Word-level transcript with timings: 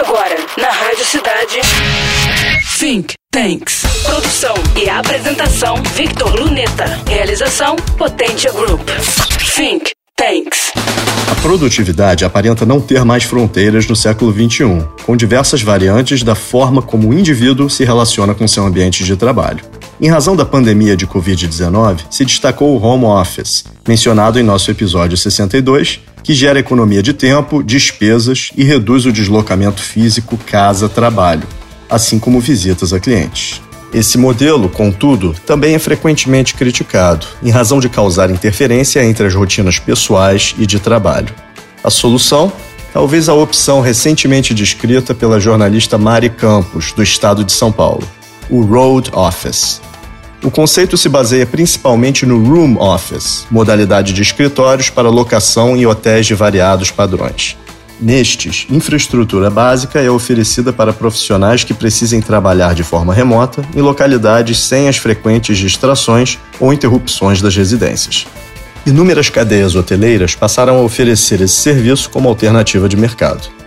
Agora, 0.00 0.34
na 0.56 0.70
Rádio 0.70 1.04
Cidade. 1.04 1.60
Think 2.78 3.12
Tanks. 3.30 3.82
Produção 4.02 4.54
e 4.74 4.88
apresentação: 4.88 5.76
Victor 5.94 6.34
Luneta. 6.40 6.86
Realização: 7.06 7.76
Potência 7.98 8.50
Group. 8.50 8.80
Think 9.54 9.90
Tanks. 10.16 10.72
A 11.30 11.34
produtividade 11.42 12.24
aparenta 12.24 12.64
não 12.64 12.80
ter 12.80 13.04
mais 13.04 13.24
fronteiras 13.24 13.86
no 13.86 13.94
século 13.94 14.32
XXI, 14.32 14.88
com 15.04 15.14
diversas 15.14 15.60
variantes 15.60 16.22
da 16.22 16.34
forma 16.34 16.80
como 16.80 17.10
o 17.10 17.14
indivíduo 17.14 17.68
se 17.68 17.84
relaciona 17.84 18.34
com 18.34 18.48
seu 18.48 18.64
ambiente 18.64 19.04
de 19.04 19.16
trabalho. 19.16 19.62
Em 20.00 20.08
razão 20.08 20.34
da 20.34 20.46
pandemia 20.46 20.96
de 20.96 21.06
Covid-19, 21.06 22.06
se 22.10 22.24
destacou 22.24 22.74
o 22.74 22.82
home 22.82 23.04
office, 23.04 23.66
mencionado 23.86 24.40
em 24.40 24.42
nosso 24.42 24.70
episódio 24.70 25.14
62, 25.14 26.00
que 26.22 26.34
gera 26.34 26.58
economia 26.58 27.02
de 27.02 27.12
tempo, 27.12 27.62
despesas 27.62 28.50
e 28.56 28.64
reduz 28.64 29.06
o 29.06 29.12
deslocamento 29.12 29.82
físico 29.82 30.38
casa-trabalho, 30.46 31.46
assim 31.88 32.18
como 32.18 32.40
visitas 32.40 32.92
a 32.92 33.00
clientes. 33.00 33.60
Esse 33.92 34.16
modelo, 34.16 34.68
contudo, 34.68 35.34
também 35.44 35.74
é 35.74 35.78
frequentemente 35.78 36.54
criticado, 36.54 37.26
em 37.42 37.50
razão 37.50 37.80
de 37.80 37.88
causar 37.88 38.30
interferência 38.30 39.04
entre 39.04 39.26
as 39.26 39.34
rotinas 39.34 39.80
pessoais 39.80 40.54
e 40.58 40.64
de 40.64 40.78
trabalho. 40.78 41.34
A 41.82 41.90
solução? 41.90 42.52
Talvez 42.92 43.28
a 43.28 43.34
opção 43.34 43.80
recentemente 43.80 44.54
descrita 44.54 45.14
pela 45.14 45.40
jornalista 45.40 45.98
Mari 45.98 46.30
Campos, 46.30 46.92
do 46.92 47.02
estado 47.02 47.44
de 47.44 47.52
São 47.52 47.72
Paulo: 47.72 48.06
o 48.48 48.62
Road 48.62 49.10
Office. 49.12 49.80
O 50.42 50.50
conceito 50.50 50.96
se 50.96 51.06
baseia 51.06 51.44
principalmente 51.44 52.24
no 52.24 52.42
Room 52.42 52.80
Office, 52.80 53.46
modalidade 53.50 54.14
de 54.14 54.22
escritórios 54.22 54.88
para 54.88 55.10
locação 55.10 55.76
em 55.76 55.84
hotéis 55.84 56.26
de 56.26 56.34
variados 56.34 56.90
padrões. 56.90 57.58
Nestes, 58.00 58.66
infraestrutura 58.70 59.50
básica 59.50 60.00
é 60.00 60.10
oferecida 60.10 60.72
para 60.72 60.94
profissionais 60.94 61.62
que 61.62 61.74
precisem 61.74 62.22
trabalhar 62.22 62.74
de 62.74 62.82
forma 62.82 63.12
remota 63.12 63.62
em 63.76 63.82
localidades 63.82 64.58
sem 64.60 64.88
as 64.88 64.96
frequentes 64.96 65.58
distrações 65.58 66.38
ou 66.58 66.72
interrupções 66.72 67.42
das 67.42 67.54
residências. 67.54 68.26
Inúmeras 68.86 69.28
cadeias 69.28 69.74
hoteleiras 69.74 70.34
passaram 70.34 70.78
a 70.78 70.82
oferecer 70.82 71.42
esse 71.42 71.56
serviço 71.56 72.08
como 72.08 72.30
alternativa 72.30 72.88
de 72.88 72.96
mercado. 72.96 73.59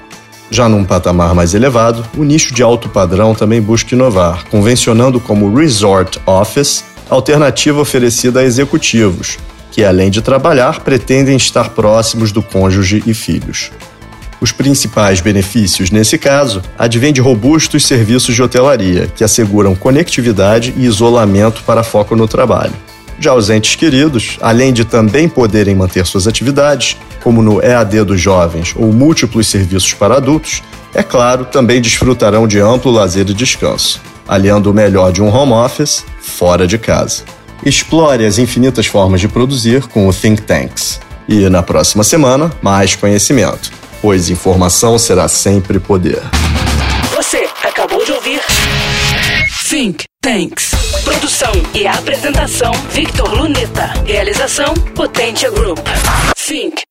Já 0.54 0.70
num 0.70 0.86
patamar 0.86 1.34
mais 1.34 1.56
elevado, 1.56 2.06
o 2.16 2.24
nicho 2.24 2.54
de 2.54 2.62
alto 2.62 2.88
padrão 2.88 3.34
também 3.34 3.60
busca 3.60 3.96
inovar, 3.96 4.46
convencionando 4.52 5.20
como 5.20 5.52
Resort 5.52 6.22
Office 6.28 6.84
alternativa 7.10 7.82
oferecida 7.82 8.40
a 8.40 8.44
executivos, 8.44 9.40
que 9.72 9.84
além 9.84 10.12
de 10.12 10.22
trabalhar, 10.22 10.82
pretendem 10.82 11.36
estar 11.36 11.70
próximos 11.70 12.32
do 12.32 12.44
cônjuge 12.44 13.02
e 13.08 13.16
filhos. 13.16 13.72
Os 14.40 14.52
principais 14.52 15.22
benefícios, 15.22 15.90
nesse 15.90 16.20
caso, 16.20 16.62
advêm 16.78 17.12
de 17.12 17.20
robustos 17.20 17.84
serviços 17.84 18.36
de 18.36 18.44
hotelaria, 18.44 19.08
que 19.08 19.24
asseguram 19.24 19.74
conectividade 19.74 20.72
e 20.78 20.86
isolamento 20.86 21.64
para 21.64 21.82
foco 21.82 22.16
no 22.16 22.28
trabalho. 22.28 22.74
Já 23.20 23.34
os 23.34 23.50
entes 23.50 23.76
queridos, 23.76 24.38
além 24.42 24.74
de 24.74 24.86
também 24.86 25.30
poderem 25.30 25.76
manter 25.76 26.06
suas 26.06 26.28
atividades, 26.28 26.98
como 27.24 27.42
no 27.42 27.62
EAD 27.62 28.04
dos 28.04 28.20
jovens 28.20 28.74
ou 28.76 28.92
múltiplos 28.92 29.48
serviços 29.48 29.94
para 29.94 30.18
adultos, 30.18 30.62
é 30.94 31.02
claro, 31.02 31.46
também 31.46 31.82
desfrutarão 31.82 32.48
de 32.48 32.60
amplo 32.60 32.92
lazer 32.92 33.30
e 33.30 33.34
descanso, 33.34 34.02
aliando 34.28 34.70
o 34.70 34.74
melhor 34.74 35.12
de 35.12 35.22
um 35.22 35.34
home 35.34 35.54
office 35.54 36.06
fora 36.22 36.68
de 36.68 36.78
casa. 36.78 37.24
Explore 37.66 38.26
as 38.26 38.38
infinitas 38.38 38.88
formas 38.88 39.22
de 39.22 39.28
produzir 39.28 39.88
com 39.88 40.08
o 40.08 40.14
Think 40.14 40.42
Tanks. 40.42 41.00
E 41.28 41.48
na 41.50 41.64
próxima 41.64 42.04
semana, 42.04 42.52
mais 42.62 42.96
conhecimento 42.96 43.84
pois 44.04 44.30
informação 44.30 45.00
será 45.00 45.30
sempre 45.30 45.80
poder. 45.80 46.22
Think 49.74 50.04
Tanks. 50.22 50.70
Produção 51.04 51.52
e 51.74 51.88
apresentação 51.88 52.72
Victor 52.92 53.34
Luneta. 53.34 53.88
Realização 54.06 54.72
Potência 54.96 55.50
Group. 55.50 55.80
Think 56.38 56.84